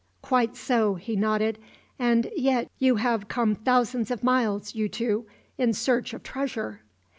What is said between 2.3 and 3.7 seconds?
yet you have come